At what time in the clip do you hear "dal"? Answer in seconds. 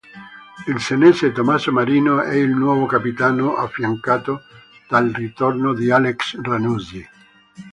4.89-5.11